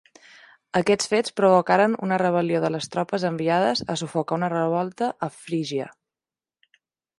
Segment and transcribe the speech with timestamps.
[0.77, 5.89] Aquests fets provocaren una rebel·lió de les tropes enviades a sufocar una revolta a Frígia.